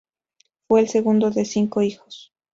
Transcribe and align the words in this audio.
Fue 0.67 0.79
el 0.79 0.89
segundo 0.89 1.29
de 1.29 1.45
cinco 1.45 1.83
hijos. 1.83 2.33